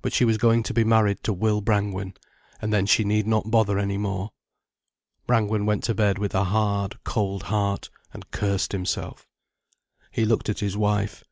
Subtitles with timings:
[0.00, 2.14] But she was going to be married to Will Brangwen,
[2.62, 4.30] and then she need not bother any more.
[5.26, 9.28] Brangwen went to bed with a hard, cold heart, and cursed himself.
[10.10, 11.22] He looked at his wife.